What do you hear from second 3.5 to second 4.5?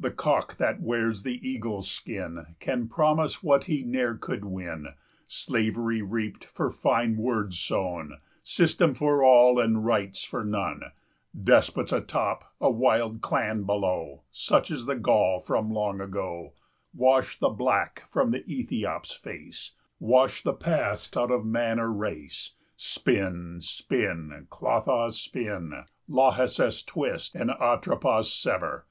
he ne'er could